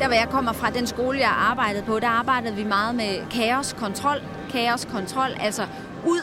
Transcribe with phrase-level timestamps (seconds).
[0.00, 3.30] der hvor jeg kommer fra, den skole, jeg arbejdede på, der arbejdede vi meget med
[3.30, 4.22] kaoskontrol.
[4.50, 5.66] Kaoskontrol, altså
[6.06, 6.20] ud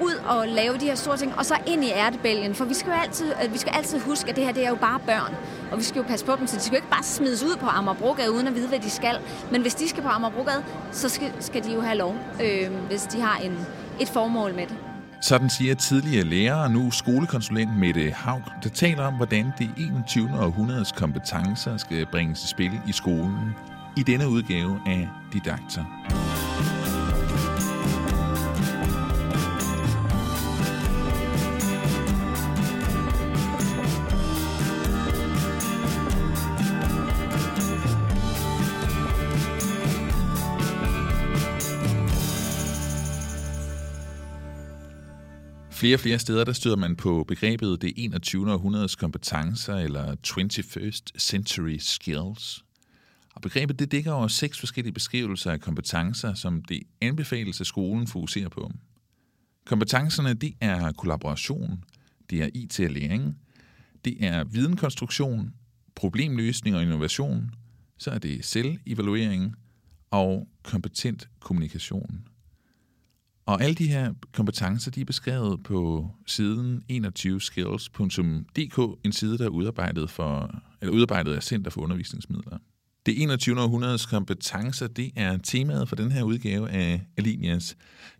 [0.00, 2.54] ud og lave de her store ting, og så ind i ærtebælgen.
[2.54, 4.68] For vi skal jo altid, øh, vi skal altid huske, at det her det er
[4.68, 5.34] jo bare børn.
[5.72, 7.56] Og vi skal jo passe på dem, så de skal jo ikke bare smides ud
[7.56, 9.18] på Amagerbrogade, uden at vide, hvad de skal.
[9.50, 13.02] Men hvis de skal på Amagerbrogade, så skal, skal de jo have lov, øh, hvis
[13.02, 13.66] de har en,
[14.00, 14.89] et formål med det.
[15.22, 20.28] Sådan siger tidligere lærer og nu skolekonsulent Mette Haug, der taler om, hvordan det 21.
[20.40, 23.54] århundredes kompetencer skal bringes i spil i skolen
[23.96, 26.19] i denne udgave af Didakter.
[45.80, 48.52] Flere og flere steder, der støder man på begrebet det 21.
[48.52, 52.64] århundredes kompetencer, eller 21st century skills.
[53.34, 58.06] Og begrebet det dækker over seks forskellige beskrivelser af kompetencer, som det anbefales, at skolen
[58.06, 58.70] fokuserer på.
[59.66, 61.84] Kompetencerne det er kollaboration,
[62.30, 63.38] det er IT og læring,
[64.04, 65.54] det er videnkonstruktion,
[65.94, 67.50] problemløsning og innovation,
[67.98, 69.54] så er det selvevaluering
[70.10, 72.29] og kompetent kommunikation.
[73.50, 79.48] Og alle de her kompetencer, de er beskrevet på siden 21skills.dk, en side, der er
[79.48, 82.58] udarbejdet, for, eller udarbejdet af Center for Undervisningsmidler.
[83.06, 83.60] Det 21.
[83.60, 87.76] århundredes kompetencer, det er temaet for den her udgave af Alinias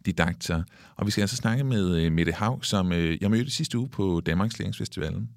[0.07, 0.63] Didakter.
[0.97, 3.89] Og vi skal altså snakke med øh, Mette Hav, som øh, jeg mødte sidste uge
[3.89, 5.29] på Danmarks Læringsfestivalen.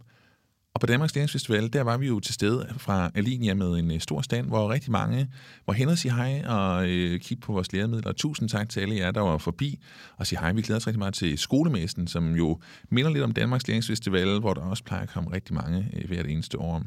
[0.76, 4.00] Og på Danmarks Læringsfestival, der var vi jo til stede fra Alinia med en øh,
[4.00, 5.30] stor stand, hvor rigtig mange
[5.68, 8.12] var hen og sige hej og øh, kigge på vores læremidler.
[8.12, 9.80] Tusind tak til alle jer, der var forbi
[10.18, 10.52] og sige hej.
[10.54, 14.54] Vi glæder os rigtig meget til skolemæsten, som jo minder lidt om Danmarks Læringsfestival, hvor
[14.54, 16.84] der også plejer at komme rigtig mange øh, hvert eneste år.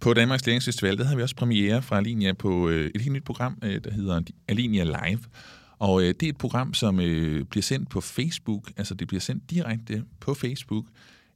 [0.00, 3.24] På Danmarks Læringsfestival, der havde vi også premiere fra Alinia på øh, et helt nyt
[3.24, 5.20] program, øh, der hedder Alinia Live.
[5.78, 9.20] Og øh, det er et program, som øh, bliver sendt på Facebook, altså det bliver
[9.20, 10.84] sendt direkte på Facebook,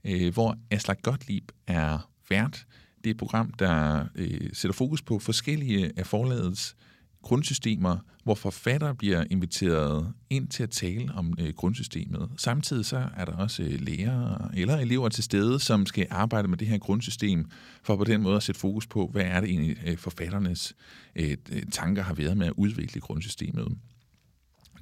[0.05, 2.67] øh, hvor Aslak Gottlieb er vært.
[3.05, 6.77] Det er et program, der øh, sætter fokus på forskellige af forlagets
[7.23, 12.31] grundsystemer, hvor forfattere bliver inviteret ind til at tale om øh, grundsystemet.
[12.37, 16.59] Samtidig så er der også øh, lærere eller elever til stede, som skal arbejde med
[16.59, 17.51] det her grundsystem,
[17.83, 20.75] for på den måde at sætte fokus på, hvad er det egentlig øh, forfatternes
[21.17, 23.79] øh, øh tanker har været med at udvikle grundsystemet.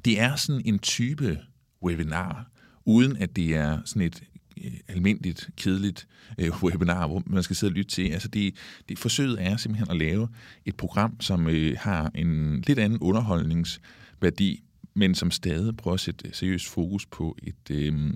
[0.05, 1.39] Det er sådan en type
[1.83, 2.51] webinar,
[2.85, 4.23] uden at det er sådan et
[4.65, 6.09] Øh, almindeligt, kedeligt
[6.39, 8.11] øh, webinar, hvor man skal sidde og lytte til.
[8.11, 8.55] Altså det,
[8.89, 10.29] det forsøget er simpelthen at lave
[10.65, 14.63] et program, som øh, har en lidt anden underholdningsværdi,
[14.95, 18.11] men som stadig prøver at sætte øh, seriøst fokus på et, øh,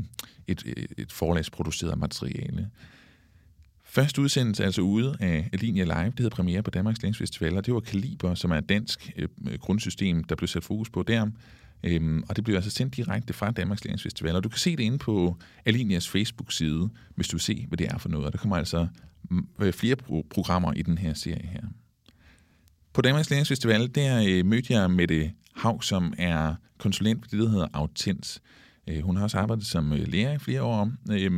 [0.47, 2.71] et, øh, et forlagsproduceret materiale.
[3.85, 7.75] Første udsendelse altså ude af Alinia Live, det hedder premiere på Danmarks Læringsfestival, og det
[7.75, 9.29] var Kaliber, som er et dansk øh,
[9.61, 11.27] grundsystem, der blev sat fokus på der.
[11.85, 14.37] Øhm, og det bliver altså sendt direkte fra Danmarks Læringsfestival.
[14.37, 17.87] Og du kan se det inde på Alinias Facebook-side, hvis du vil se, hvad det
[17.87, 18.27] er for noget.
[18.27, 18.87] Og der kommer altså
[19.31, 21.63] mm, øh, flere pro- programmer i den her serie her.
[22.93, 27.49] På Danmarks Læringsfestival, der øh, mødte jeg Mette Hav, som er konsulent på det, der
[27.49, 28.43] hedder Autens.
[28.89, 31.33] Øh, hun har også arbejdet som øh, lærer i flere år, øh,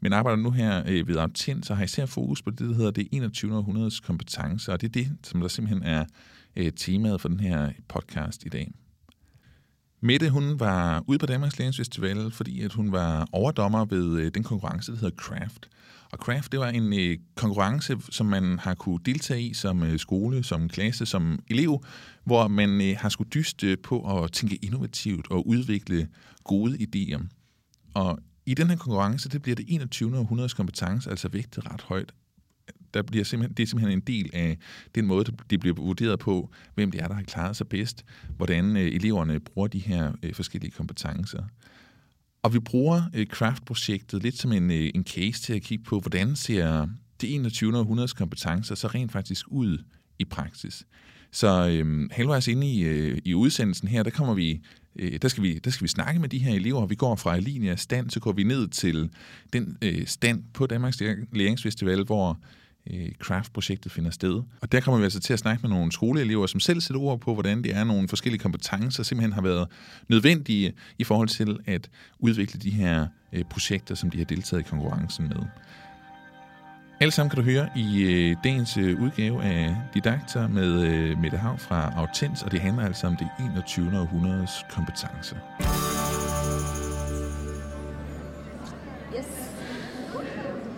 [0.00, 2.90] men arbejder nu her øh, ved Autens, og har især fokus på det, der hedder
[2.90, 3.56] det 21.
[3.56, 6.04] århundredes kompetencer, og det er det, som der simpelthen er
[6.56, 8.72] øh, temaet for den her podcast i dag.
[10.02, 14.42] Mette, hun var ude på Danmarks Læringsfestival, fordi at hun var overdommer ved øh, den
[14.42, 15.68] konkurrence, der hedder Craft.
[16.12, 19.98] Og Craft, det var en øh, konkurrence, som man har kunne deltage i som øh,
[19.98, 21.84] skole, som klasse, som elev,
[22.24, 26.08] hvor man øh, har skulle dyste på at tænke innovativt og udvikle
[26.44, 27.20] gode idéer.
[27.94, 30.18] Og i den her konkurrence, det bliver det 21.
[30.18, 32.12] århundredes kompetence, altså vægtet ret højt
[32.94, 34.58] der bliver simpelthen, det er simpelthen en del af
[34.94, 38.04] den måde, det bliver vurderet på, hvem det er, der har klaret sig bedst,
[38.36, 41.42] hvordan øh, eleverne bruger de her øh, forskellige kompetencer.
[42.42, 46.00] Og vi bruger øh, Craft-projektet lidt som en, øh, en case til at kigge på,
[46.00, 46.88] hvordan ser
[47.20, 47.78] det 21.
[47.78, 49.78] århundredes kompetencer så rent faktisk ud
[50.18, 50.86] i praksis.
[51.30, 54.62] Så øh, halvvejs inde i, øh, i udsendelsen her, der kommer vi
[54.96, 56.86] øh, der, skal vi, der skal vi snakke med de her elever.
[56.86, 59.10] Vi går fra Alinia stand, så går vi ned til
[59.52, 61.00] den øh, stand på Danmarks
[61.32, 62.40] Læringsfestival, hvor
[63.18, 64.42] craft-projektet finder sted.
[64.60, 67.20] Og der kommer vi altså til at snakke med nogle skoleelever, som selv sætter ord
[67.20, 69.68] på, hvordan det er nogle forskellige kompetencer, simpelthen har været
[70.08, 74.68] nødvendige i forhold til at udvikle de her øh, projekter, som de har deltaget i
[74.68, 75.46] konkurrencen med.
[77.00, 81.38] Alt sammen kan du høre i øh, dagens øh, udgave af Didakter med øh, Mette
[81.38, 84.00] Hav fra Autens, og det handler altså om det 21.
[84.00, 85.36] århundredes kompetencer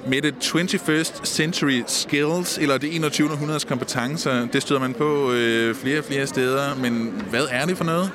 [0.06, 3.30] med det 21st Century Skills, eller det 21.
[3.30, 7.76] århundredes kompetencer, det støder man på øh, flere og flere steder, men hvad er det
[7.76, 8.10] for noget?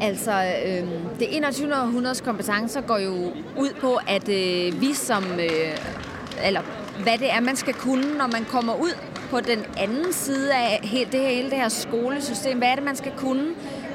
[0.00, 0.32] Altså,
[0.66, 0.88] øh,
[1.18, 1.74] det 21.
[1.74, 5.76] århundredes kompetencer går jo ud på, at øh, vi som, øh,
[6.44, 6.60] eller
[7.02, 8.94] hvad det er, man skal kunne, når man kommer ud
[9.30, 12.58] på den anden side af hele det, hele det her skolesystem.
[12.58, 13.46] Hvad er det, man skal kunne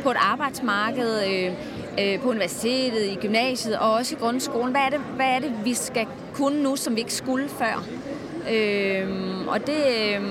[0.03, 1.51] på et arbejdsmarked, øh,
[1.99, 4.71] øh, på universitetet, i gymnasiet og også i grundskolen?
[4.71, 7.85] Hvad er, det, hvad er det, vi skal kunne nu, som vi ikke skulle før?
[8.51, 9.07] Øh,
[9.47, 10.21] og det, øh,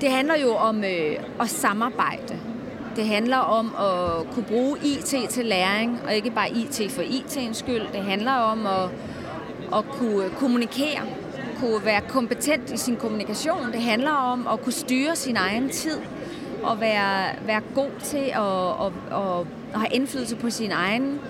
[0.00, 2.38] det handler jo om øh, at samarbejde.
[2.96, 7.52] Det handler om at kunne bruge IT til læring, og ikke bare IT for IT'ens
[7.52, 7.82] skyld.
[7.92, 8.90] Det handler om at,
[9.78, 11.00] at kunne kommunikere,
[11.60, 13.72] kunne være kompetent i sin kommunikation.
[13.72, 15.98] Det handler om at kunne styre sin egen tid
[16.62, 21.20] og være, være god til at, at, at, at have indflydelse på sin egen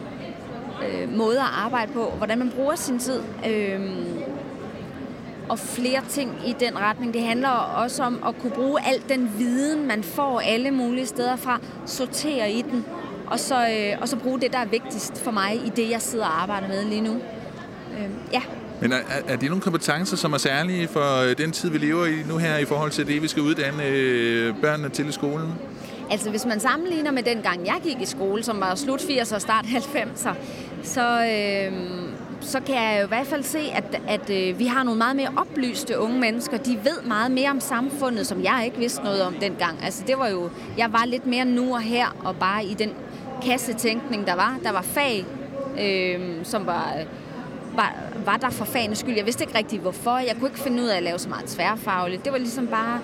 [0.88, 3.20] øh, måde at arbejde på, hvordan man bruger sin tid.
[3.48, 3.80] Øh,
[5.48, 7.14] og flere ting i den retning.
[7.14, 11.36] Det handler også om at kunne bruge al den viden, man får alle mulige steder
[11.36, 12.84] fra, sortere i den,
[13.26, 16.02] og så, øh, og så bruge det, der er vigtigst for mig i det, jeg
[16.02, 17.14] sidder og arbejder med lige nu.
[17.92, 18.42] Øh, ja.
[18.80, 18.96] Men er,
[19.28, 22.36] er det nogle kompetencer, som er særlige for øh, den tid, vi lever i nu
[22.36, 25.52] her, i forhold til det, vi skal uddanne øh, børnene til i skolen?
[26.10, 29.34] Altså, hvis man sammenligner med den gang, jeg gik i skole, som var slut 80'er
[29.34, 30.34] og start 90'er,
[30.82, 31.72] så, øh,
[32.40, 35.16] så kan jeg jo i hvert fald se, at, at øh, vi har nogle meget
[35.16, 36.56] mere oplyste unge mennesker.
[36.56, 39.84] De ved meget mere om samfundet, som jeg ikke vidste noget om dengang.
[39.84, 42.90] Altså, det var jo, jeg var lidt mere nu og her, og bare i den
[43.44, 44.58] kassetænkning, der var.
[44.64, 45.26] Der var fag,
[45.80, 47.06] øh, som var øh,
[47.76, 47.94] var,
[48.24, 49.16] var der for fagens skyld.
[49.16, 50.18] Jeg vidste ikke rigtig, hvorfor.
[50.18, 52.24] Jeg kunne ikke finde ud af at lave så meget tværfagligt.
[52.24, 53.00] Det var ligesom bare...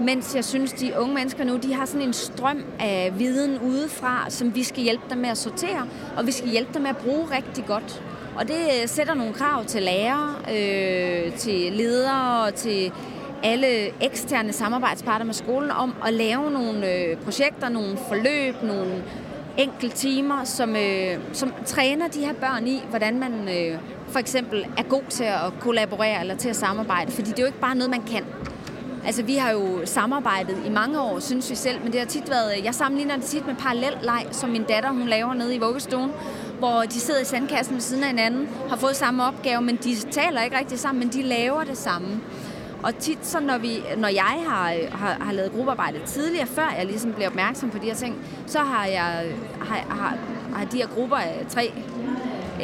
[0.00, 4.26] Mens jeg synes, de unge mennesker nu, de har sådan en strøm af viden udefra,
[4.28, 5.86] som vi skal hjælpe dem med at sortere,
[6.16, 8.02] og vi skal hjælpe dem med at bruge rigtig godt.
[8.38, 12.92] Og det øh, sætter nogle krav til lærere, øh, til ledere og til
[13.42, 19.04] alle eksterne samarbejdspartnere med skolen om at lave nogle øh, projekter, nogle forløb, nogle
[19.58, 24.66] enkelte timer, som, øh, som træner de her børn i, hvordan man øh, for eksempel
[24.76, 27.12] er god til at kollaborere eller til at samarbejde.
[27.12, 28.24] Fordi det er jo ikke bare noget, man kan.
[29.06, 32.30] Altså, vi har jo samarbejdet i mange år, synes vi selv, men det har tit
[32.30, 36.10] været, jeg sammenligner det tit med parallelleg, som min datter, hun laver nede i vuggestuen,
[36.58, 39.96] hvor de sidder i sandkassen ved siden af hinanden, har fået samme opgave, men de
[40.10, 42.20] taler ikke rigtig sammen, men de laver det samme.
[42.82, 46.86] Og tit, så når, vi, når jeg har, har, har lavet gruppearbejde tidligere, før jeg
[46.86, 48.16] ligesom blev opmærksom på de her ting,
[48.46, 49.24] så har jeg
[49.60, 50.18] har, har,
[50.54, 51.72] har de her grupper af tre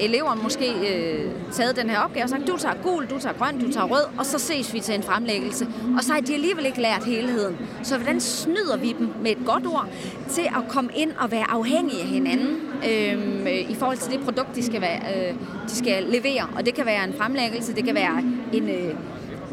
[0.00, 3.58] elever måske øh, taget den her opgave og sagt, du tager gul, du tager grøn,
[3.58, 5.66] du tager rød, og så ses vi til en fremlæggelse.
[5.96, 7.56] Og så har de alligevel ikke lært helheden.
[7.82, 9.88] Så hvordan snyder vi dem med et godt ord
[10.30, 12.58] til at komme ind og være afhængige af hinanden
[12.90, 15.34] øhm, øh, i forhold til det produkt, de skal, være, øh,
[15.68, 16.46] de skal levere.
[16.56, 18.22] Og det kan være en fremlæggelse, det kan være
[18.52, 18.68] en...
[18.68, 18.94] Øh,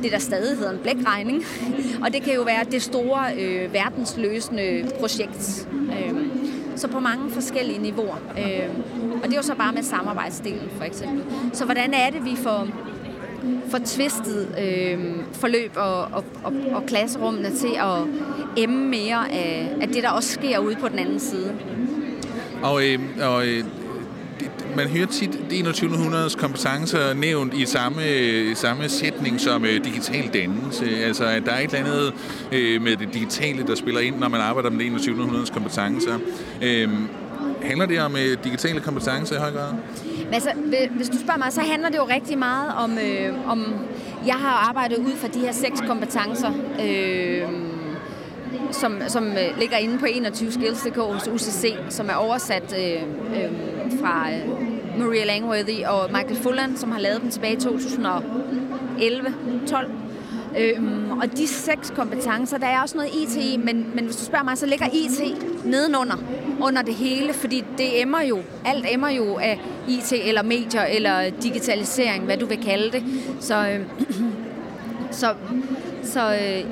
[0.03, 1.43] det, der stadig hedder en blækregning.
[2.03, 5.67] og det kan jo være det store øh, verdensløsende projekt.
[5.73, 6.15] Øh,
[6.79, 8.15] så på mange forskellige niveauer.
[8.37, 8.69] Øh,
[9.15, 11.23] og det er jo så bare med samarbejdsdelen, for eksempel.
[11.53, 12.67] Så hvordan er det, vi får,
[13.69, 18.07] for tvistet øh, forløb og, og, og, og klasserummene til at
[18.57, 21.55] emme mere af, af det, der også sker ude på den anden side?
[22.63, 23.63] Og, øh, og øh,
[24.75, 28.01] man hører tit det 2100's kompetencer nævnt i samme,
[28.51, 30.85] i samme sætning som øh, digital dannelse.
[30.85, 32.13] Altså, at der er et eller andet
[32.51, 36.19] øh, med det digitale, der spiller ind, når man arbejder med det 2100's kompetencer.
[36.61, 36.89] Øh,
[37.61, 39.73] handler det om øh, digitale kompetencer i høj grad?
[40.33, 40.49] Altså,
[40.91, 43.65] hvis du spørger mig, så handler det jo rigtig meget om, øh, om
[44.25, 46.51] jeg har arbejdet ud fra de her seks kompetencer,
[46.85, 47.78] øh,
[48.71, 53.01] som, som øh, ligger inde på 21 Skills.dk hos UCC, som er oversat øh,
[53.43, 53.51] øh,
[54.01, 59.89] fra øh, Maria Langworthy og Michael Fullan, som har lavet dem tilbage i 2011-12.
[60.59, 64.25] Øhm, og de seks kompetencer, der er også noget IT i, men, men hvis du
[64.25, 65.21] spørger mig, så ligger IT
[65.65, 66.15] nedenunder,
[66.61, 71.29] under det hele, fordi det emmer jo, alt emmer jo af IT eller medier eller
[71.43, 73.03] digitalisering, hvad du vil kalde det.
[73.39, 73.79] Så, øh,
[75.19, 75.33] så,
[76.03, 76.63] så øh,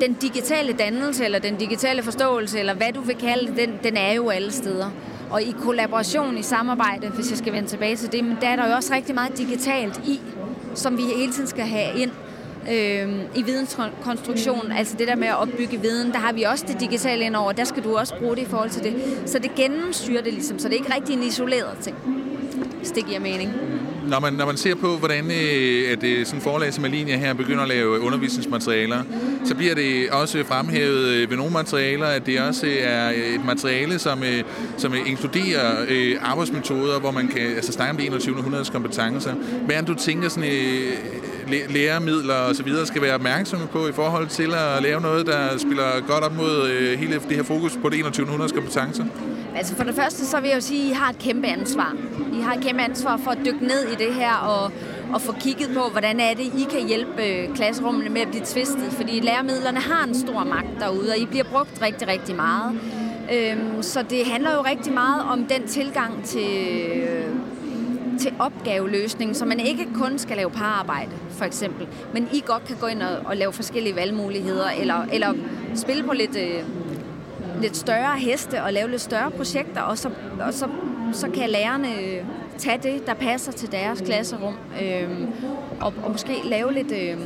[0.00, 3.96] den digitale dannelse, eller den digitale forståelse, eller hvad du vil kalde det, den, den
[3.96, 4.90] er jo alle steder.
[5.30, 8.56] Og i kollaboration, i samarbejde, hvis jeg skal vende tilbage til det, men der er
[8.56, 10.20] der jo også rigtig meget digitalt i,
[10.74, 12.10] som vi hele tiden skal have ind
[12.70, 14.72] øh, i videnskonstruktion.
[14.72, 17.52] Altså det der med at opbygge viden, der har vi også det digitale ind over.
[17.52, 19.22] Der skal du også bruge det i forhold til det.
[19.26, 21.96] Så det gennemsyrer det ligesom, så det er ikke rigtig en isoleret ting,
[22.78, 23.52] hvis det giver mening
[24.08, 27.34] når, man, når man ser på, hvordan øh, at øh, sådan forlag som Alinia her
[27.34, 29.02] begynder at lave undervisningsmaterialer,
[29.44, 33.44] så bliver det også fremhævet øh, ved nogle materialer, at det også øh, er et
[33.44, 34.42] materiale, som, øh,
[34.76, 38.36] som øh, inkluderer øh, arbejdsmetoder, hvor man kan altså, snakke om det 21.
[38.36, 39.34] århundredes kompetencer.
[39.66, 40.92] Hvad er det, du tænker, sådan, øh,
[41.68, 45.58] læremidler og så videre skal være opmærksomme på i forhold til at lave noget, der
[45.58, 48.26] spiller godt op mod øh, hele det her fokus på det 21.
[48.26, 49.04] århundredes kompetencer?
[49.56, 51.96] Altså for det første, så vil jeg jo sige, at I har et kæmpe ansvar.
[52.32, 54.72] I har et kæmpe ansvar for at dykke ned i det her og,
[55.14, 58.42] og få kigget på, hvordan er det, I kan hjælpe øh, klasserummene med at blive
[58.44, 58.88] tvistet.
[58.90, 62.80] Fordi læremidlerne har en stor magt derude, og I bliver brugt rigtig, rigtig meget.
[63.32, 66.48] Øhm, så det handler jo rigtig meget om den tilgang til,
[66.96, 67.28] øh,
[68.20, 72.76] til opgaveløsning, så man ikke kun skal lave pararbejde, for eksempel, men I godt kan
[72.80, 75.34] gå ind og, og lave forskellige valgmuligheder, eller, eller
[75.74, 76.36] spille på lidt...
[76.36, 76.64] Øh,
[77.62, 80.68] lidt større heste og lave lidt større projekter, og så, og så,
[81.12, 81.88] så kan lærerne
[82.58, 85.08] tage det, der passer til deres klasserum, øh,
[85.80, 87.18] og, og måske lave lidt, øh,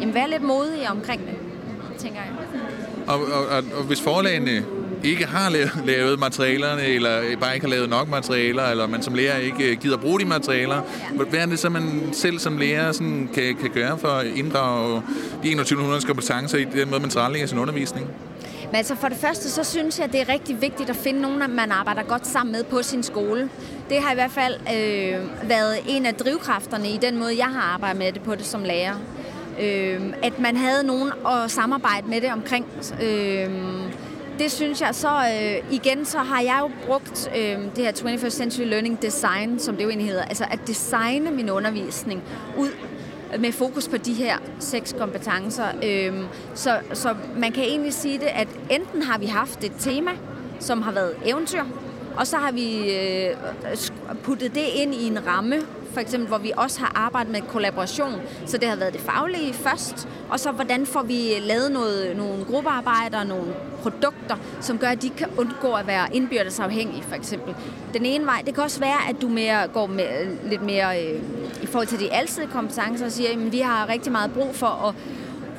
[0.00, 1.36] jamen, være lidt modige omkring det,
[1.98, 2.30] tænker jeg.
[3.06, 4.64] Og, og, og, og hvis forlagene
[5.04, 5.52] ikke har
[5.86, 9.76] lavet materialerne, eller bare ikke har lavet nok materialer, eller man som lærer ikke øh,
[9.76, 10.82] gider bruge de materialer.
[11.30, 15.02] Hvad er det så, man selv som lærer sådan, kan, kan gøre for at inddrage
[15.42, 18.06] de 2100 kompetencer i den måde, man tilrettelægger sin undervisning?
[18.72, 21.20] Men altså for det første, så synes jeg, at det er rigtig vigtigt at finde
[21.20, 23.50] nogen, man arbejder godt sammen med på sin skole.
[23.88, 27.60] Det har i hvert fald øh, været en af drivkræfterne i den måde, jeg har
[27.60, 28.94] arbejdet med det på det som lærer.
[29.60, 32.66] Øh, at man havde nogen at samarbejde med det omkring.
[33.02, 33.50] Øh,
[34.38, 38.30] det synes jeg så, øh, igen så har jeg jo brugt øh, det her 21st
[38.30, 42.22] Century Learning Design, som det jo egentlig hedder, altså at designe min undervisning
[42.58, 42.70] ud
[43.38, 45.66] med fokus på de her seks kompetencer.
[45.84, 46.24] Øhm,
[46.54, 50.10] så, så man kan egentlig sige det, at enten har vi haft et tema,
[50.60, 51.62] som har været eventyr,
[52.16, 53.36] og så har vi øh,
[54.22, 55.56] puttet det ind i en ramme,
[55.92, 58.12] for eksempel, hvor vi også har arbejdet med kollaboration.
[58.46, 62.44] Så det har været det faglige først, og så hvordan får vi lavet noget, nogle
[62.44, 67.54] gruppearbejder, nogle produkter, som gør, at de kan undgå at være indbyrdes afhængige, for eksempel.
[67.94, 71.04] Den ene vej, det kan også være, at du mere går med, øh, lidt mere
[71.04, 71.22] øh,
[71.72, 74.94] forhold til de altid kompetencer og siger, at vi har rigtig meget brug for at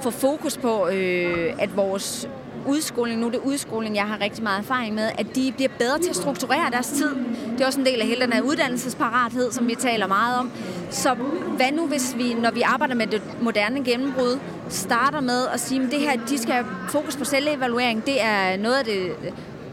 [0.04, 2.28] få fokus på, øh, at vores
[2.68, 6.00] udskoling, nu er det udskoling, jeg har rigtig meget erfaring med, at de bliver bedre
[6.00, 7.16] til at strukturere deres tid.
[7.52, 10.52] Det er også en del af hele den her uddannelsesparathed, som vi taler meget om.
[10.90, 11.14] Så
[11.56, 14.40] hvad nu, hvis vi, når vi arbejder med det moderne gennembrud,
[14.70, 18.58] starter med at sige, at det her, de skal have fokus på selvevaluering, det er
[18.58, 19.12] noget af det,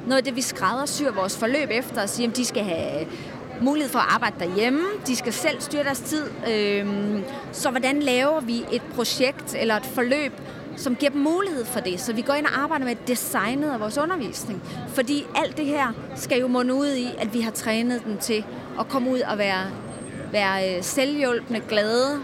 [0.06, 3.06] noget af det, vi skræddersyr vores forløb efter, at sige, at de skal have
[3.60, 4.82] mulighed for at arbejde derhjemme.
[5.06, 6.24] De skal selv styre deres tid.
[6.52, 10.32] Øhm, så hvordan laver vi et projekt eller et forløb,
[10.76, 12.00] som giver dem mulighed for det.
[12.00, 14.62] Så vi går ind og arbejder med designet af vores undervisning.
[14.88, 18.44] Fordi alt det her skal jo munde ud i, at vi har trænet dem til
[18.80, 19.66] at komme ud og være,
[20.32, 22.20] være øh, selvhjælpende, selvhjulpende, glade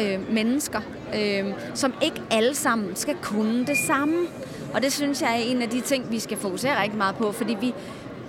[0.00, 0.80] øh, mennesker,
[1.14, 4.16] øh, som ikke alle sammen skal kunne det samme.
[4.74, 7.32] Og det synes jeg er en af de ting, vi skal fokusere rigtig meget på,
[7.32, 7.74] fordi vi,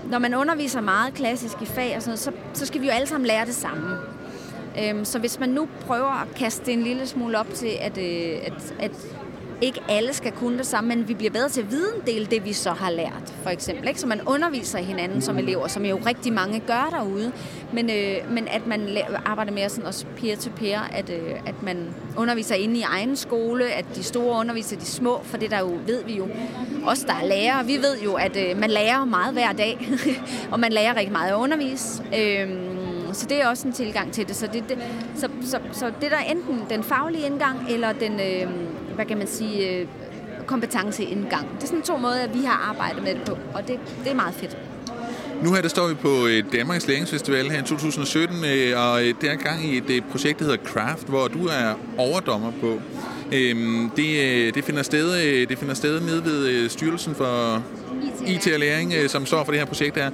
[0.10, 2.92] når man underviser meget klassisk i fag og sådan noget, så, så skal vi jo
[2.92, 3.98] alle sammen lære det samme.
[4.80, 7.98] Øhm, så hvis man nu prøver at kaste det en lille smule op til, at,
[7.98, 8.92] øh, at, at
[9.62, 12.54] ikke alle skal kunne det samme, men vi bliver bedre til at videndele det, vi
[12.54, 13.88] så har lært, for eksempel.
[13.88, 14.00] Ikke?
[14.00, 17.32] Så man underviser hinanden som elever, som jo rigtig mange gør derude.
[17.74, 21.78] Men, øh, men at man arbejder mere sådan også peer-to-peer, at, øh, at man
[22.18, 25.78] underviser inde i egen skole, at de store underviser de små, for det der jo
[25.86, 26.28] ved vi jo.
[26.86, 29.90] Os, der er lærere, vi ved jo, at øh, man lærer meget hver dag,
[30.52, 32.04] og man lærer rigtig meget at undervise.
[32.18, 32.50] Øh,
[33.14, 34.36] så det er også en tilgang til det.
[34.36, 34.78] Så det, det,
[35.16, 38.52] så, så, så det der enten den faglige indgang, eller den, øh,
[38.98, 39.88] hvad kan man sige, øh,
[40.46, 41.48] kompetenceindgang.
[41.56, 44.16] Det er sådan to måder, vi har arbejdet med det på, og det, det er
[44.16, 44.58] meget fedt.
[45.44, 49.14] Nu her der står vi på øh, Danmarks Læringsfestival her i 2017, øh, og øh,
[49.22, 52.82] det er gang i et projekt, der hedder Craft, hvor du er overdommer på.
[53.32, 57.64] Øhm, det, det, finder sted, det finder sted nede ved Styrelsen for
[58.28, 60.10] IT og Læring, som står for det her projekt her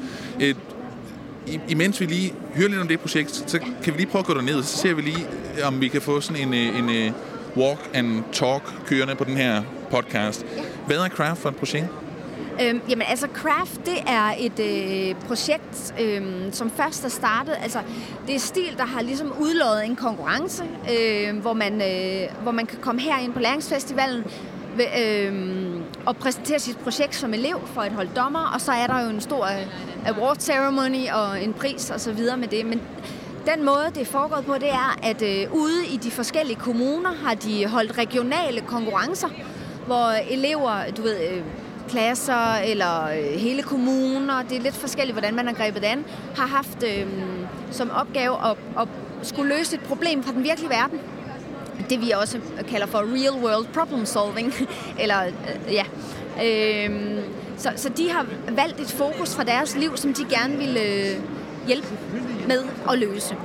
[1.68, 4.34] imens vi lige hører lidt om det projekt, så kan vi lige prøve at gå
[4.34, 5.28] derned, så ser vi lige,
[5.64, 7.12] om vi kan få sådan en, øh, en, øh,
[7.58, 10.46] walk and talk kørende på den her podcast.
[10.88, 11.86] Hvad er Craft for et projekt?
[12.62, 17.80] Øhm, jamen altså Craft, det er et øh, projekt, øh, som først er startet, altså
[18.28, 22.66] det er Stil, der har ligesom udlået en konkurrence, øh, hvor, man, øh, hvor man
[22.66, 24.24] kan komme her ind på Læringsfestivalen
[25.00, 25.34] øh,
[26.06, 29.10] og præsentere sit projekt som elev for et hold dommer, og så er der jo
[29.10, 29.68] en stor øh,
[30.08, 32.66] award ceremony og en pris og så videre med det.
[32.66, 32.82] Men
[33.46, 37.14] den måde, det er foregået på, det er, at øh, ude i de forskellige kommuner
[37.14, 39.28] har de holdt regionale konkurrencer,
[39.86, 41.44] hvor elever, du ved, øh,
[41.90, 46.06] klasser eller øh, hele kommuner, det er lidt forskelligt, hvordan man har grebet det an,
[46.36, 47.08] har haft øh,
[47.72, 48.88] som opgave at, at
[49.22, 51.00] skulle løse et problem fra den virkelige verden.
[51.90, 54.54] Det vi også kalder for real world problem solving.
[55.02, 55.86] Eller, øh, ja.
[56.44, 57.20] Øh,
[57.58, 61.24] så, så de har valgt et fokus fra deres liv, som de gerne vil øh,
[61.68, 61.88] hjælpe
[62.48, 63.36] med at løse.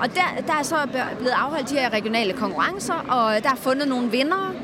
[0.00, 0.76] Og der, der er så
[1.18, 4.54] blevet afholdt de her regionale konkurrencer, og der er fundet nogle vinder,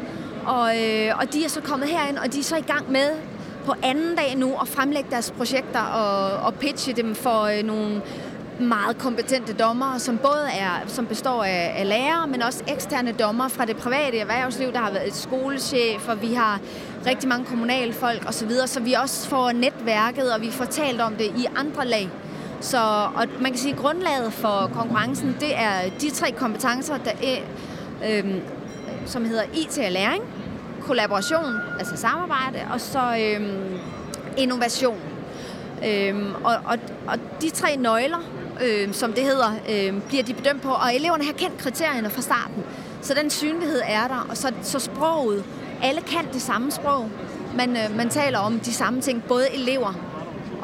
[0.47, 3.11] og, øh, og de er så kommet herind, og de er så i gang med
[3.67, 8.03] på anden dag nu at fremlægge deres projekter og, og pitche dem for øh, nogle
[8.61, 13.49] meget kompetente dommer, som både er, som består af, af lærere, men også eksterne dommer
[13.49, 14.73] fra det private erhvervsliv.
[14.73, 16.61] Der har været et skolechef, og vi har
[17.07, 21.15] rigtig mange kommunalfolk osv., så, så vi også får netværket, og vi får talt om
[21.15, 22.11] det i andre lag.
[22.64, 22.78] Så
[23.14, 27.38] og man kan sige, at grundlaget for konkurrencen, det er de tre kompetencer, der er,
[28.09, 28.35] øh,
[29.06, 30.23] som hedder IT og læring,
[30.80, 33.40] kollaboration, altså samarbejde, og så øh,
[34.37, 34.99] innovation.
[35.87, 38.23] Øhm, og, og, og de tre nøgler,
[38.64, 42.23] øh, som det hedder, øh, bliver de bedømt på, og eleverne har kendt kriterierne fra
[42.23, 42.64] starten.
[43.02, 45.44] Så den synlighed er der, og så, så sproget.
[45.83, 47.11] Alle kan det samme sprog.
[47.56, 50.13] Man, øh, man taler om de samme ting, både elever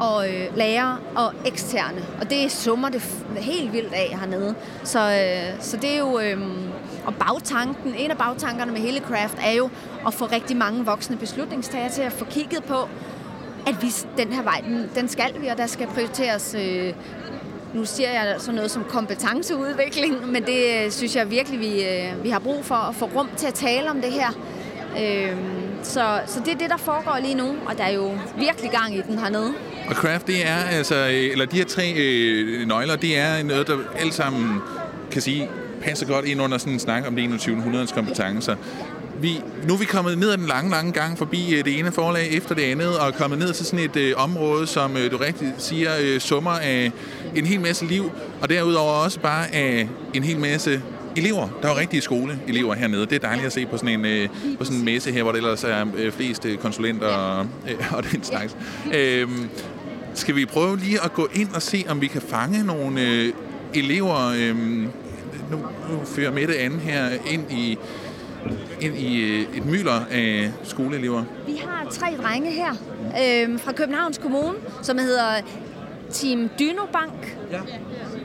[0.01, 2.05] og øh, lærere og eksterne.
[2.21, 3.01] Og det summer det
[3.37, 4.55] helt vildt af hernede.
[4.83, 6.19] Så, øh, så det er jo...
[6.19, 6.41] Øh,
[7.05, 9.69] og bagtanken, en af bagtankerne med hele Craft er jo
[10.07, 12.89] at få rigtig mange voksne beslutningstagere til at få kigget på,
[13.67, 16.93] at vi, den her vej, den, den skal vi, og der skal prioriteres øh,
[17.73, 22.23] nu siger jeg sådan noget som kompetenceudvikling, men det øh, synes jeg virkelig, vi, øh,
[22.23, 24.29] vi har brug for at få rum til at tale om det her.
[25.01, 25.37] Øh,
[25.83, 28.95] så, så det er det, der foregår lige nu, og der er jo virkelig gang
[28.95, 29.53] i den hernede.
[29.91, 30.95] Og craft, det er altså,
[31.31, 34.59] eller de her tre øh, nøgler, det er noget, der alle sammen
[35.11, 35.49] kan sige,
[35.81, 37.87] passer godt ind under sådan en snak om det 21.
[37.93, 38.55] kompetencer
[39.21, 41.91] vi, nu er vi kommet ned ad den lange, lange gang forbi øh, det ene
[41.91, 45.17] forlag efter det andet, og kommet ned til sådan et øh, område, som øh, du
[45.17, 46.91] rigtig siger, øh, summer af
[47.35, 50.81] en hel masse liv, og derudover også bare af en hel masse
[51.15, 51.47] elever.
[51.61, 53.05] Der er jo rigtige skoleelever hernede.
[53.05, 55.31] Det er dejligt at se på sådan en, øh, på sådan en messe her, hvor
[55.31, 58.55] der ellers er øh, flest øh, konsulenter og, øh, og den slags.
[58.93, 59.49] Øhm,
[60.13, 63.33] skal vi prøve lige at gå ind og se, om vi kan fange nogle øh,
[63.73, 64.33] elever...
[64.35, 64.57] Øh,
[65.51, 65.57] nu,
[65.89, 67.77] nu fører Mette anden her ind i
[68.81, 71.23] ind i øh, et mylder af skoleelever?
[71.47, 72.71] Vi har tre drenge her
[73.05, 75.41] øh, fra Københavns Kommune, som hedder
[76.11, 77.37] Team Dynobank.
[77.51, 77.59] Ja.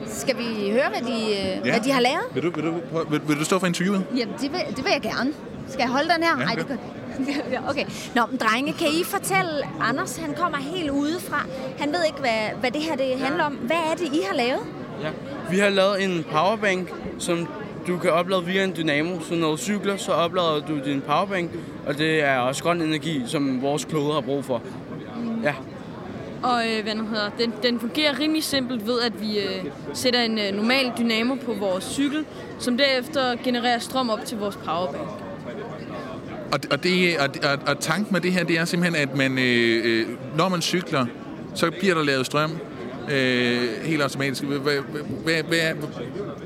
[0.07, 1.71] Skal vi høre, hvad de, øh, ja.
[1.71, 2.23] hvad de har lavet?
[2.33, 2.73] Vil du, vil, du,
[3.09, 4.05] vil, vil du stå for interviewet?
[4.17, 5.33] Jamen, det vil, det vil jeg gerne.
[5.67, 6.39] Skal jeg holde den her?
[6.39, 6.79] Ja, Ej, det
[7.69, 7.85] Okay.
[8.15, 9.51] Nå, men drenge, kan I fortælle,
[9.81, 11.45] Anders, han kommer helt udefra.
[11.79, 13.53] Han ved ikke, hvad, hvad det her det handler om.
[13.53, 14.61] Hvad er det, I har lavet?
[15.01, 15.09] Ja.
[15.51, 17.47] Vi har lavet en powerbank, som
[17.87, 21.51] du kan oplade via en dynamo, så når du cykler, så oplader du din powerbank,
[21.87, 24.61] og det er også grøn energi, som vores klode har brug for.
[25.43, 25.53] Ja.
[26.43, 30.39] Og øh, hvad hedder, den, den fungerer rimelig simpelt ved, at vi øh, sætter en
[30.39, 32.25] øh, normal dynamo på vores cykel,
[32.59, 35.26] som derefter genererer strøm op til vores powerbank.
[36.51, 39.39] Og, og, det, og, og, og tanken med det her, det er simpelthen, at man,
[39.39, 40.07] øh, øh
[40.37, 41.05] når man cykler,
[41.55, 42.51] så bliver der lavet strøm
[43.11, 44.43] øh, helt automatisk.
[44.43, 44.59] Hvad,
[45.23, 45.59] hvad, hvad,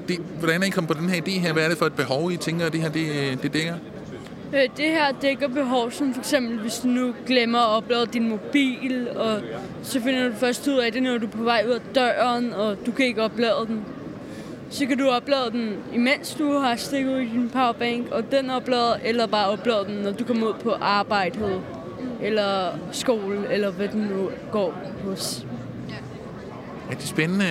[0.07, 1.53] det, hvordan er I kommet på den her idé her?
[1.53, 3.75] Hvad er det for et behov, I tænker, at det her det, det dækker?
[4.53, 8.29] Øh, det her dækker behov, som for eksempel, hvis du nu glemmer at oplade din
[8.29, 9.41] mobil, og
[9.83, 12.53] så finder du først ud af det, når du er på vej ud af døren,
[12.53, 13.85] og du kan ikke oplade den.
[14.71, 18.49] Så kan du oplade den, imens du har stikket ud i din powerbank, og den
[18.49, 21.61] oplader, eller bare oplade den, når du kommer ud på arbejde,
[22.21, 24.73] eller skole, eller hvad den nu går
[25.05, 25.45] hos.
[26.89, 27.45] Rigtig spændende.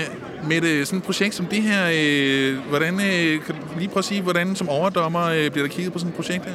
[0.48, 3.98] Med det, sådan et projekt som det her, øh, hvordan, øh, kan du lige prøve
[3.98, 6.54] at sige, hvordan som overdommer øh, bliver der kigget på sådan et projekt her?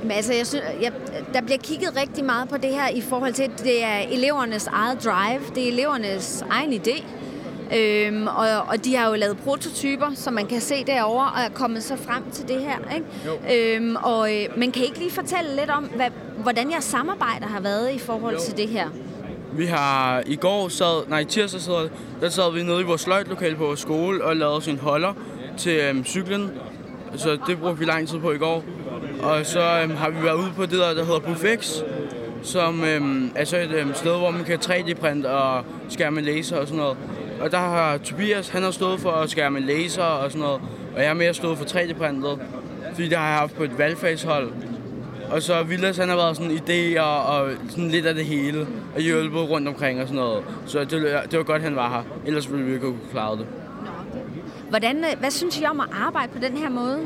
[0.00, 0.92] Jamen, altså, jeg synes, jeg,
[1.34, 4.66] der bliver kigget rigtig meget på det her i forhold til, at det er elevernes
[4.66, 7.04] eget drive, det er elevernes egen idé.
[7.76, 11.48] Øhm, og, og de har jo lavet prototyper, som man kan se derovre, og er
[11.54, 12.78] kommet så frem til det her.
[12.94, 13.76] Ikke?
[13.76, 17.60] Øhm, og, øh, men kan ikke lige fortælle lidt om, hvad, hvordan jeres samarbejde har
[17.60, 18.40] været i forhold jo.
[18.40, 18.88] til det her?
[19.52, 21.88] Vi har i går sad, nej tirsdag sad,
[22.20, 25.12] der sad vi nede i vores sløjtlokale på vores skole og lavede sin holder
[25.56, 26.50] til øhm, cyklen.
[27.16, 28.64] Så det brugte vi lang tid på i går.
[29.22, 31.82] Og så øhm, har vi været ude på det der, der hedder Buffex,
[32.42, 36.66] som øhm, er så et øhm, sted, hvor man kan 3D-printe og skærme laser og
[36.66, 36.96] sådan noget.
[37.42, 40.60] Og der har Tobias, han har stået for at skærme laser og sådan noget,
[40.94, 42.38] og jeg har mere stået for 3D-printet,
[42.94, 44.52] fordi det har jeg haft på et valgfagshold.
[45.30, 48.66] Og så Vilas, han har været sådan idéer og sådan lidt af det hele.
[48.94, 50.44] Og hjulpet rundt omkring og sådan noget.
[50.66, 50.90] Så det,
[51.30, 52.02] det var godt, han var her.
[52.26, 53.46] Ellers ville vi ikke kunne klare det.
[54.68, 57.00] Hvordan, øh, hvad synes I om at arbejde på den her måde?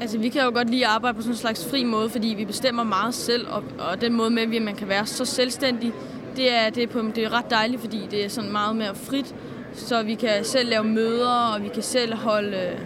[0.00, 2.34] Altså, vi kan jo godt lide at arbejde på sådan en slags fri måde, fordi
[2.38, 5.92] vi bestemmer meget selv, og, og den måde med, at man kan være så selvstændig,
[6.36, 8.94] det er, det, er på, det er ret dejligt, fordi det er sådan meget mere
[8.94, 9.34] frit.
[9.72, 12.78] så vi kan selv lave møder, og vi kan selv holde øh,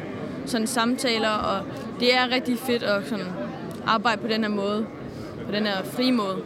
[0.47, 1.65] sådan samtaler, og
[2.01, 3.27] det er rigtig fedt at sådan
[3.87, 4.87] arbejde på den her måde,
[5.47, 6.37] på den her frie måde.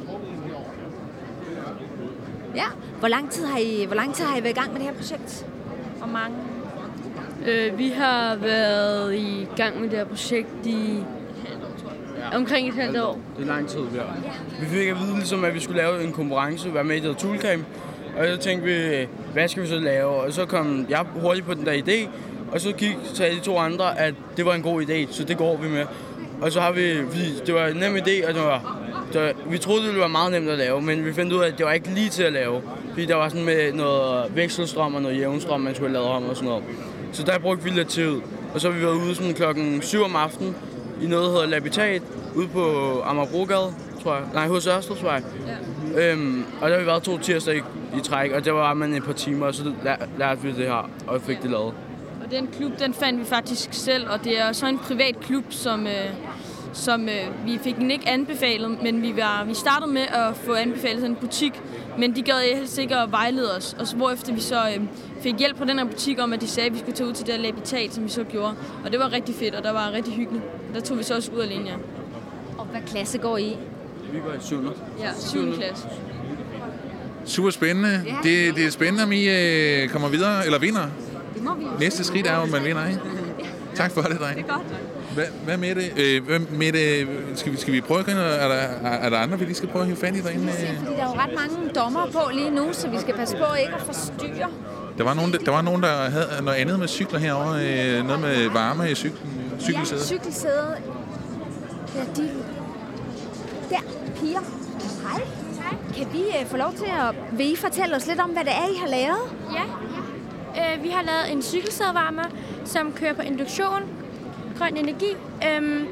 [2.54, 2.66] Ja.
[2.98, 4.88] Hvor lang tid har I, hvor lang tid har I været i gang med det
[4.88, 5.46] her projekt?
[6.02, 6.36] Og mange.
[7.46, 11.04] Øh, vi har været i gang med det her projekt i
[12.32, 13.18] omkring et halvt år.
[13.36, 14.16] Det er lang tid, vi har.
[14.60, 17.16] Vi fik at vide, ligesom, at vi skulle lave en konkurrence, være med i det
[17.16, 17.64] Toolcamp.
[18.18, 20.08] Og så tænkte vi, hvad skal vi så lave?
[20.08, 22.08] Og så kom jeg hurtigt på den der idé,
[22.52, 25.36] og så gik sagde de to andre, at det var en god idé, så det
[25.36, 25.84] går vi med.
[26.40, 26.98] Og så har vi,
[27.46, 28.78] det var en nem idé, og det var,
[29.12, 31.42] det var, vi troede, det ville være meget nemt at lave, men vi fandt ud
[31.42, 32.62] af, at det var ikke lige til at lave.
[32.90, 36.28] Fordi der var sådan med noget vekselstrøm og noget jævnstrøm, man skulle have lavet om
[36.28, 36.64] og sådan noget.
[37.12, 38.20] Så der brugte vi lidt tid.
[38.54, 40.56] Og så har vi været ude sådan klokken 7 om aftenen
[41.02, 42.02] i noget, der hedder Labitat,
[42.36, 44.24] ude på Amagerbrogade, tror jeg.
[44.34, 45.22] Nej, hos Ørstedsvej.
[45.96, 46.12] Ja.
[46.12, 48.94] Øhm, og der har vi været to tirsdage i, i træk, og der var man
[48.94, 51.74] et par timer, og så lær- lærte vi det her, og fik det lavet.
[52.24, 55.44] Og den klub, den fandt vi faktisk selv, og det er så en privat klub,
[55.50, 55.92] som, øh,
[56.72, 60.54] som øh, vi fik den ikke anbefalet, men vi, var, vi startede med at få
[60.54, 61.52] anbefalet en butik,
[61.98, 64.82] men de gad helst ikke at vejlede os, og så, hvorefter vi så øh,
[65.20, 67.14] fik hjælp fra den her butik om, at de sagde, at vi skulle tage ud
[67.14, 68.54] til det her labitat, som vi så gjorde.
[68.84, 70.44] Og det var rigtig fedt, og der var rigtig hyggeligt.
[70.74, 71.74] Der tog vi så også ud alene, ja.
[72.58, 73.56] Og hvad klasse går I?
[74.12, 74.64] Vi var i 7.
[75.00, 75.54] Ja, 7.
[75.54, 75.88] klasse.
[77.24, 78.02] Super spændende.
[78.06, 78.16] Ja.
[78.22, 80.86] Det, det er spændende, om I øh, kommer videre, eller vinder.
[81.34, 83.00] Det må vi Næste skridt er jo, at man vinder, ikke?
[83.74, 84.36] Tak for det, dreng.
[84.36, 84.66] Det er godt.
[85.14, 85.92] Hvad, hvad med det?
[85.96, 87.08] Øh, hvad med det?
[87.38, 88.08] Skal vi, skal vi prøve at?
[88.08, 88.14] Er
[88.48, 90.52] der, er, er der andre, vi lige skal prøve at hive fat i derinde?
[90.52, 93.36] Se, fordi der er jo ret mange dommer på lige nu, så vi skal passe
[93.36, 94.48] på ikke at forstyrre.
[94.98, 97.66] Der var nogen, der, der, var nogen, der havde noget andet med cykler herovre.
[97.66, 100.04] Øh, noget med varme i cyklen, Ja, cykelsædet.
[100.06, 100.76] cykelsædet.
[101.94, 102.28] Ja, de...
[103.70, 103.80] Der,
[104.20, 104.40] piger.
[105.08, 105.22] Hej.
[105.96, 107.14] Kan vi uh, få lov til at...
[107.38, 109.18] Vil I fortælle os lidt om, hvad det er, I har lavet?
[109.54, 109.64] Ja.
[110.74, 112.24] Øh, vi har lavet en cykelsædvarmer,
[112.64, 113.82] som kører på induktion,
[114.58, 115.86] grøn energi, øhm,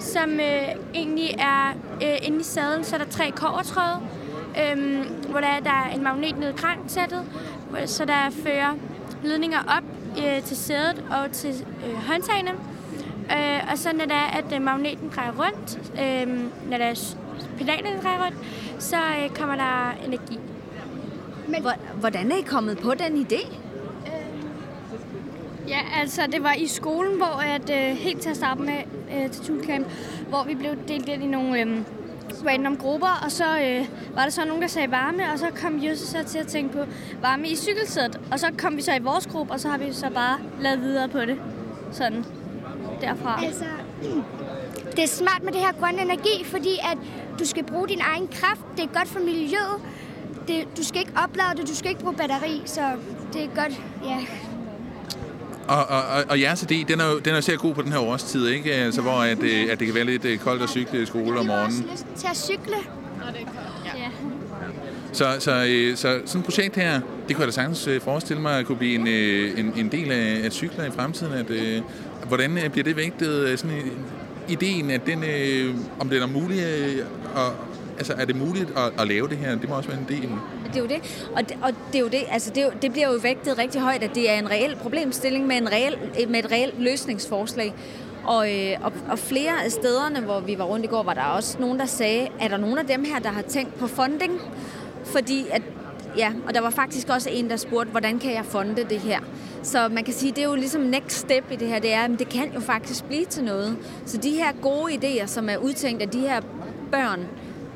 [0.00, 1.70] som øh, egentlig er
[2.02, 4.00] øh, inde i sadlen, så er der tre kovertråde,
[4.62, 7.24] øhm, hvor der er, der er en magnet nede i kranksættet,
[7.86, 8.74] så der fører
[9.22, 9.84] ledninger op
[10.18, 12.50] øh, til sædet og til øh, håndtagene.
[13.30, 17.16] Øh, og så når der er, at øh, magneten drejer rundt, øh, når der er
[17.58, 18.36] pedalerne drejer rundt,
[18.78, 20.38] så øh, kommer der energi.
[21.48, 21.66] Men
[22.00, 23.63] hvordan er I kommet på den idé?
[25.68, 28.78] Ja, altså det var i skolen, hvor at, øh, helt til at starte med
[29.16, 29.86] øh, til Toolcamp,
[30.28, 31.78] hvor vi blev delt ind i nogle øh,
[32.46, 35.78] random grupper, og så øh, var der så nogen, der sagde varme, og så kom
[35.78, 36.84] Jøsse så til at tænke på
[37.20, 39.92] varme i cykelsæt, og så kom vi så i vores gruppe, og så har vi
[39.92, 41.38] så bare lavet videre på det,
[41.92, 42.24] sådan
[43.00, 43.44] derfra.
[43.44, 43.64] Altså,
[44.90, 46.98] det er smart med det her grønne energi, fordi at
[47.38, 48.60] du skal bruge din egen kraft.
[48.76, 49.80] Det er godt for miljøet.
[50.48, 52.80] Det, du skal ikke oplade det, du skal ikke bruge batteri, så
[53.32, 54.18] det er godt, ja.
[55.68, 57.82] Og, og, og, og jeres idé, den er jo, den er jo sehr god på
[57.82, 58.72] den her årstid, ikke?
[58.72, 61.40] Altså, hvor at, øh, at det kan være lidt øh, koldt at cykle i skole
[61.40, 61.92] om Jeg har også morgenen.
[61.92, 62.76] lyst til at cykle.
[63.84, 64.08] Ja.
[65.12, 68.58] Så, så, øh, så sådan et projekt her, det kunne jeg da sagtens forestille mig,
[68.58, 69.06] at kunne blive en,
[69.66, 71.32] en, en del af, af cykler i fremtiden.
[71.32, 71.82] At, øh,
[72.28, 73.58] hvordan bliver det vægtet?
[73.58, 73.92] Sådan en,
[74.48, 76.98] ideen, at den, øh, om det er muligt, øh,
[77.36, 77.52] at,
[77.98, 79.54] altså er det muligt at, at lave det her?
[79.54, 80.28] Det må også være en del.
[80.66, 81.28] Det er jo det.
[81.36, 83.58] Og det, og det, er jo det, altså det, er jo, det bliver jo vægtet
[83.58, 85.96] rigtig højt, at det er en reel problemstilling med, en reel,
[86.28, 87.74] med et reelt løsningsforslag.
[88.24, 91.22] Og, øh, og, og flere af stederne, hvor vi var rundt i går, var der
[91.22, 94.40] også nogen, der sagde, er der nogen af dem her, der har tænkt på funding?
[95.04, 95.62] Fordi at,
[96.16, 99.20] ja, og der var faktisk også en, der spurgte, hvordan kan jeg fonde det her?
[99.62, 102.02] Så man kan sige, det er jo ligesom next step i det her, det er,
[102.02, 103.76] at det kan jo faktisk blive til noget.
[104.06, 106.40] Så de her gode idéer, som er udtænkt af de her
[106.90, 107.26] børn,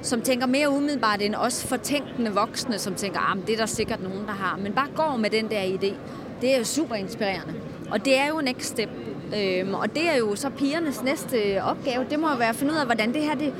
[0.02, 3.66] som tænker mere umiddelbart end os fortænkende voksne, som tænker, ah, at det er der
[3.66, 4.58] sikkert nogen, der har.
[4.62, 5.94] Men bare går med den der idé.
[6.40, 7.54] Det er jo super inspirerende.
[7.90, 8.88] Og det er jo next step.
[9.36, 12.06] Øhm, og det er jo så pigernes næste opgave.
[12.10, 13.52] Det må jo være at finde ud af, hvordan det her det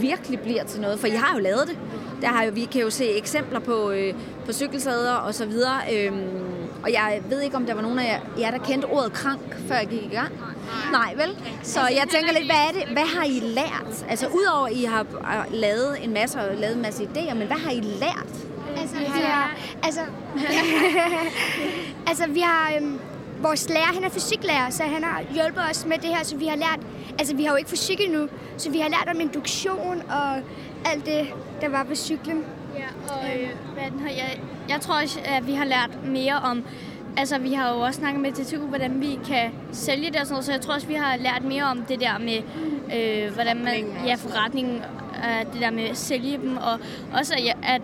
[0.00, 0.98] virkelig bliver til noget.
[0.98, 1.78] For I har jo lavet det.
[2.20, 4.14] Der har jo, vi kan jo se eksempler på, øh,
[4.46, 5.80] på cykelsæder og så videre.
[5.92, 6.43] Øhm,
[6.84, 9.74] og jeg ved ikke, om der var nogen af jer, der kendte ordet krank, før
[9.74, 10.32] jeg gik i gang.
[10.92, 11.38] Nej, vel?
[11.62, 12.92] Så jeg tænker lidt, hvad er det?
[12.92, 14.04] Hvad har I lært?
[14.08, 15.06] Altså, udover at I har
[15.50, 18.32] lavet en masse og lavet en masse idéer, men hvad har I lært?
[18.76, 20.00] Altså, vi har, altså,
[22.10, 23.00] altså, vi har, øhm,
[23.40, 26.46] vores lærer, han er fysiklærer, så han har hjulpet os med det her, så vi
[26.46, 26.80] har lært,
[27.18, 30.42] altså vi har jo ikke fysik endnu, så vi har lært om induktion og
[30.84, 31.26] alt det,
[31.60, 32.44] der var ved cyklen.
[32.76, 36.34] Ja, og øh, hvad den her, jeg, jeg tror også, at vi har lært mere
[36.34, 36.64] om,
[37.16, 40.32] altså vi har jo også snakket med DTU, hvordan vi kan sælge det og sådan
[40.32, 42.38] noget, så jeg tror også, vi har lært mere om det der med,
[42.96, 44.76] øh, hvordan man, ja, forretningen,
[45.16, 46.78] øh, det der med at sælge dem, og
[47.18, 47.82] også at, at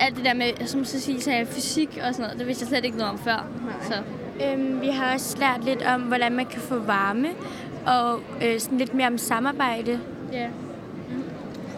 [0.00, 2.84] alt det der med, som Cecilie sagde, fysik og sådan noget, det vidste jeg slet
[2.84, 3.46] ikke noget om før.
[3.82, 3.94] Så.
[4.46, 7.28] Øhm, vi har også lært lidt om, hvordan man kan få varme,
[7.86, 10.00] og øh, sådan lidt mere om samarbejde.
[10.32, 10.48] Ja.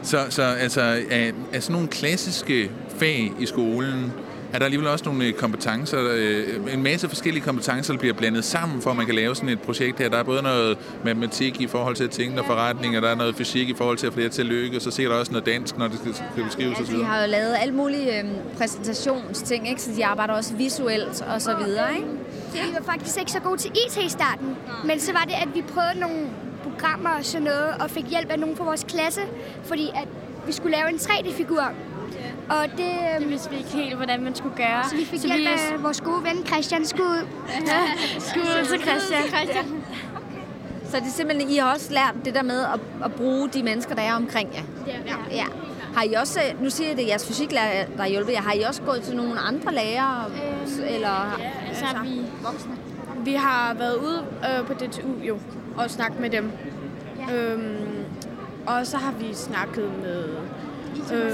[0.05, 4.13] Så, så altså, er, er sådan nogle klassiske fag i skolen,
[4.55, 8.45] er der alligevel også nogle øh, kompetencer, øh, en masse forskellige kompetencer, der bliver blandet
[8.45, 10.09] sammen, for at man kan lave sådan et projekt her.
[10.09, 13.15] Der er både noget matematik i forhold til at tænke og forretning, og der er
[13.15, 15.15] noget fysik i forhold til at få det til at lykke, og så ser der
[15.15, 16.99] også noget dansk, når det skal, beskrives Altså, osv.
[16.99, 19.83] de har jo lavet alle mulige øhm, præsentationsting, ikke?
[19.83, 21.95] så de arbejder også visuelt og så videre.
[21.95, 22.09] Ikke?
[22.53, 25.49] Vi var faktisk ikke så gode til IT i starten, men så var det, at
[25.55, 26.27] vi prøvede nogle
[26.85, 29.21] programmer og sådan noget, og fik hjælp af nogen fra vores klasse,
[29.65, 30.09] fordi at
[30.47, 31.63] vi skulle lave en 3D-figur.
[32.49, 34.85] Og det, Det øhm, vidste vi ikke helt, hvordan man skulle gøre.
[34.91, 37.27] så vi fik hjælp af vores gode ven Christian Skud.
[38.31, 39.23] Skud til Christian.
[39.29, 39.85] Christian.
[40.91, 43.63] Så det er simpelthen, I har også lært det der med at, at bruge de
[43.63, 44.63] mennesker, der er omkring jer.
[44.87, 45.15] Ja.
[45.31, 45.45] Ja.
[45.97, 48.61] Har I også, nu siger jeg det, jeres fysiklærer, der har hjulpet jer, har I
[48.61, 50.25] også gået til nogle andre lærere?
[50.89, 51.41] eller
[51.75, 52.73] Så har vi voksne?
[53.25, 55.39] Vi har været ude øh, på DTU jo,
[55.77, 56.51] og snakket med dem.
[57.29, 57.35] Ja.
[57.35, 58.05] Øhm,
[58.67, 60.25] og så har vi snakket med
[61.13, 61.33] øh,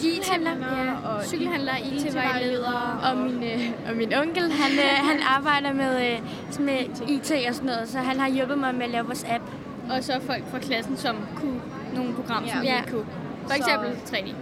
[0.00, 0.50] Cykelhandler.
[0.84, 1.08] Ja.
[1.08, 2.98] og cykelhandler, IT-vejledere.
[3.10, 6.18] Og min, øh, og min onkel, han, øh, han arbejder med, øh,
[6.50, 9.24] sådan med IT og sådan noget, så han har hjulpet mig med at lave vores
[9.28, 9.44] app.
[9.90, 11.60] Og så folk fra klassen, som kunne
[11.94, 12.72] nogle programmer, som Ja.
[12.72, 13.06] vi ikke kunne.
[13.46, 14.34] For eksempel 3D.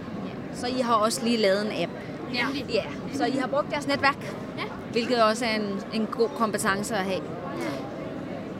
[0.53, 1.91] Så I har også lige lavet en app.
[2.33, 2.45] Ja.
[2.73, 4.63] Ja, så I har brugt jeres netværk, Ja.
[4.91, 7.19] hvilket også er en, en god kompetence at have.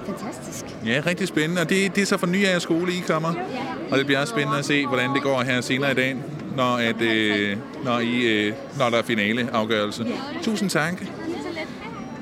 [0.06, 0.66] Fantastisk.
[0.86, 1.62] Ja, rigtig spændende.
[1.62, 3.34] Og det, det er så for nye af skole, I kommer.
[3.92, 6.16] Og det bliver også spændende at se, hvordan det går her senere i dag,
[6.56, 10.06] når, at, øh, når, I, øh, når der er finaleafgørelse.
[10.44, 10.94] Tusind tak.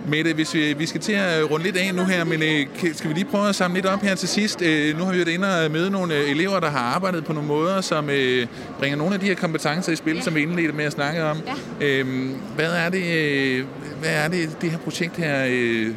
[0.07, 3.09] Mette, hvis vi, vi skal til at runde lidt af nu her, men øh, skal
[3.09, 4.61] vi lige prøve at samle lidt op her til sidst?
[4.61, 7.33] Øh, nu har vi været inde og møde nogle øh, elever, der har arbejdet på
[7.33, 8.47] nogle måder, som øh,
[8.79, 11.37] bringer nogle af de her kompetencer i spil, som vi indledte med at snakke om.
[11.81, 11.87] Ja.
[11.87, 13.65] Øhm, hvad er det, øh,
[13.99, 15.87] hvad er det, det her projekt her, øh,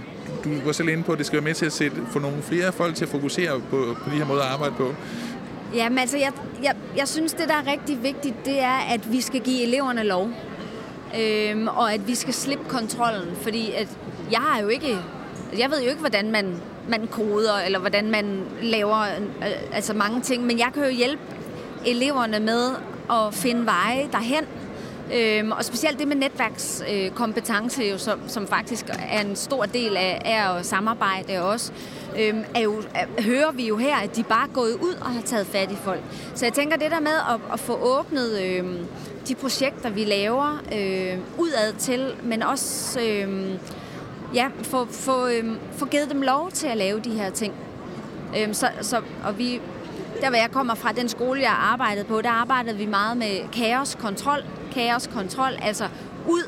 [0.45, 2.43] du var selv inde på, at det skal være med til at sætte, få nogle
[2.43, 4.95] flere folk til at fokusere på, på de her måder at arbejde på?
[5.75, 9.21] Jamen altså, jeg, jeg, jeg synes, det der er rigtig vigtigt, det er, at vi
[9.21, 10.31] skal give eleverne lov.
[11.21, 13.89] Øhm, og at vi skal slippe kontrollen, fordi at
[14.31, 14.99] jeg har jo ikke,
[15.59, 16.57] jeg ved jo ikke, hvordan man,
[16.89, 21.23] man koder, eller hvordan man laver øh, altså mange ting, men jeg kan jo hjælpe
[21.87, 22.71] eleverne med
[23.11, 24.45] at finde veje derhen,
[25.15, 29.97] Øhm, og specielt det med netværkskompetence, øh, jo, som, som faktisk er en stor del
[29.97, 31.73] af, af at samarbejde også,
[32.19, 35.07] øhm, er jo, er, hører vi jo her, at de bare er gået ud og
[35.07, 36.01] har taget fat i folk.
[36.35, 38.65] Så jeg tænker, det der med at, at få åbnet øh,
[39.29, 43.51] de projekter, vi laver øh, udad til, men også øh,
[44.35, 47.55] ja, få, få, øh, få givet dem lov til at lave de her ting.
[48.39, 49.61] Øhm, så, så, og vi,
[50.21, 53.53] der hvor jeg kommer fra, den skole, jeg arbejdede på, der arbejdede vi meget med
[53.53, 54.45] kaoskontrol.
[54.75, 55.89] Kaoskontrol, altså
[56.29, 56.43] ud,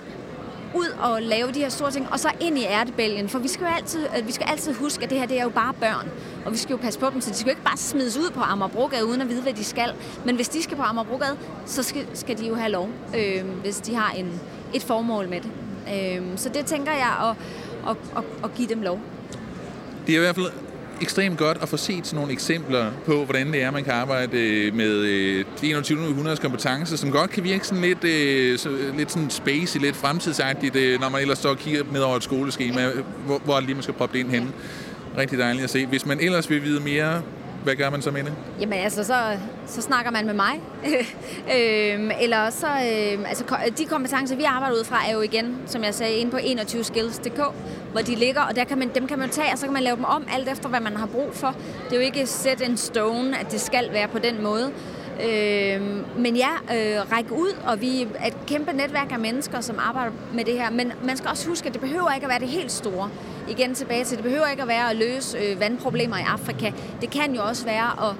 [0.75, 3.29] ud og lave de her store ting, og så ind i ærtebælgen.
[3.29, 5.43] For vi skal jo altid, øh, vi skal altid huske, at det her det er
[5.43, 6.09] jo bare børn.
[6.45, 8.31] Og vi skal jo passe på dem, så de skal jo ikke bare smides ud
[8.31, 9.93] på Amagerbrogade, uden at vide, hvad de skal.
[10.25, 13.77] Men hvis de skal på Amagerbrogade, så skal, skal de jo have lov, øh, hvis
[13.77, 14.41] de har en,
[14.75, 15.51] et formål med det.
[15.95, 17.37] Øh, så det tænker jeg at,
[17.91, 19.01] at, at, at give dem lov.
[20.07, 20.51] Det er i hvert fald
[21.01, 24.39] ekstremt godt at få set sådan nogle eksempler på, hvordan det er, man kan arbejde
[24.39, 26.01] øh, med øh, de 21.
[26.09, 29.97] århundredes kompetencer, som godt kan virke sådan lidt, øh, så, øh, lidt sådan spacey, lidt
[29.97, 33.61] fremtidsagtigt, øh, når man ellers står og kigger ned over et skoleskema, øh, hvor, hvor
[33.61, 34.49] lige man skal proppe det ind henne.
[35.17, 35.87] Rigtig dejligt at se.
[35.87, 37.23] Hvis man ellers vil vide mere,
[37.64, 38.33] hvad gør man så med det?
[38.61, 40.61] Jamen altså, så, så snakker man med mig.
[41.57, 43.44] øhm, eller så, øhm, altså
[43.79, 47.40] de kompetencer, vi arbejder ud fra, er jo igen, som jeg sagde, inde på 21skills.dk,
[47.92, 49.83] hvor de ligger, og der kan man, dem kan man tage, og så kan man
[49.83, 51.55] lave dem om alt efter, hvad man har brug for.
[51.85, 54.70] Det er jo ikke set in stone, at det skal være på den måde.
[55.22, 59.77] Øhm, men ja, øh, række ud, og vi er et kæmpe netværk af mennesker, som
[59.79, 60.70] arbejder med det her.
[60.70, 63.11] Men man skal også huske, at det behøver ikke at være det helt store.
[63.49, 66.73] Igen tilbage til, det behøver ikke at være at løse øh, vandproblemer i Afrika.
[67.01, 68.17] Det kan jo også være at,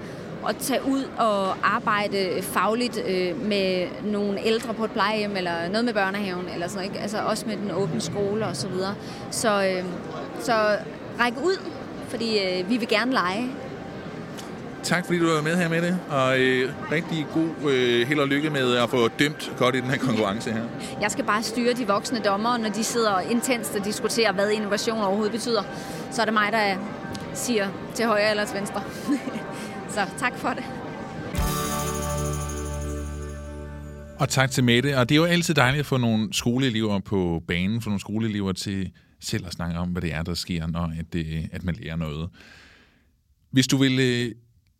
[0.49, 5.85] at tage ud og arbejde fagligt øh, med nogle ældre på et plejehjem, eller noget
[5.85, 7.03] med børnehaven, eller sådan noget, ikke?
[7.03, 8.95] Altså også med den åbne skole og så videre.
[9.31, 9.85] Så, øh,
[10.41, 10.77] så
[11.21, 11.71] række ud,
[12.09, 13.51] fordi øh, vi vil gerne lege.
[14.85, 18.29] Tak fordi du var med her med det, og øh, rigtig god øh, held og
[18.29, 20.65] lykke med at få dømt godt i den her konkurrence her.
[21.01, 24.99] Jeg skal bare styre de voksne dommere, når de sidder intenst og diskuterer, hvad innovation
[24.99, 25.63] overhovedet betyder.
[26.11, 26.77] Så er det mig, der
[27.35, 28.83] siger til højre eller til venstre.
[29.95, 30.65] Så tak for det.
[34.19, 34.99] Og tak til Mette.
[34.99, 38.53] Og det er jo altid dejligt at få nogle skoleelever på banen, få nogle skoleelever
[38.53, 41.75] til selv at snakke om, hvad det er, der sker, når at, øh, at man
[41.81, 42.29] lærer noget.
[43.51, 44.35] Hvis du vil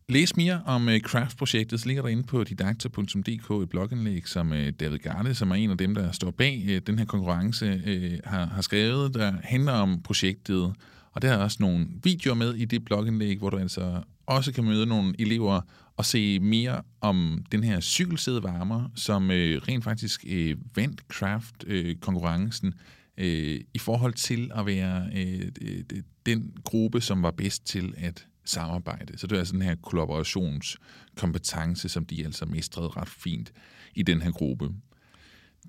[0.09, 4.51] Læs mere om øh, uh, Craft-projektet, så ligger der inde på didakta.dk et blogindlæg, som
[4.51, 7.83] uh, David Garde, som er en af dem, der står bag uh, den her konkurrence,
[7.87, 10.73] uh, har, har skrevet, der handler om projektet.
[11.13, 14.65] Og der er også nogle videoer med i det blogindlæg, hvor du altså også kan
[14.65, 15.61] møde nogle elever
[15.97, 22.75] og se mere om den her cykelsædevarmer, som øh, rent faktisk øh, vandt Craft-konkurrencen
[23.19, 25.51] øh, i forhold til at være øh,
[26.27, 29.19] den gruppe, som var bedst til at samarbejde.
[29.19, 33.53] Så det er sådan her kollaborationskompetence, som de altså mestrede ret fint
[33.95, 34.69] i den her gruppe.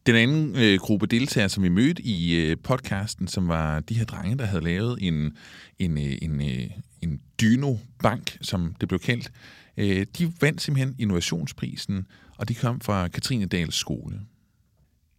[0.05, 4.05] Den anden øh, gruppe deltagere, som vi mødte i øh, podcasten, som var de her
[4.05, 5.37] drenge, der havde lavet en,
[5.79, 6.69] en, øh, en, øh,
[7.01, 9.31] en dyno-bank, som det blev kaldt,
[9.77, 12.05] øh, de vandt simpelthen innovationsprisen,
[12.37, 14.19] og de kom fra Katrine Dals skole.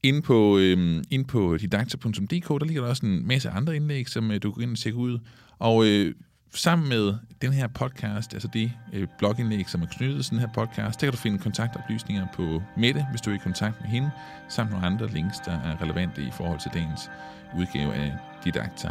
[0.02, 4.30] Inde på, øh, inde på didakta.dk, der ligger der også en masse andre indlæg, som
[4.30, 5.18] øh, du kan ind og tjekke ud.
[5.58, 6.14] Og øh,
[6.54, 10.48] sammen med den her podcast, altså det øh, blogindlæg, som er knyttet til den her
[10.54, 14.10] podcast, der kan du finde kontaktoplysninger på Mette, hvis du er i kontakt med hende,
[14.48, 17.10] samt nogle andre links, der er relevante i forhold til dagens
[17.58, 18.12] udgave af
[18.44, 18.88] Didakta.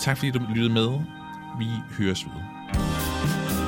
[0.00, 1.00] Tak fordi du lyttede med.
[1.58, 1.66] Vi
[1.98, 3.63] høres ved.